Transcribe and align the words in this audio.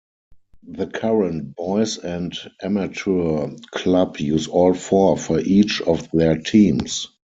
The 0.67 0.87
current 0.87 1.55
boys 1.55 1.99
and 1.99 2.35
amateur 2.63 3.49
club 3.69 4.17
use 4.17 4.47
all 4.47 4.73
four 4.73 5.15
for 5.15 5.39
each 5.39 5.79
of 5.81 6.09
their 6.11 6.39
teams. 6.39 7.05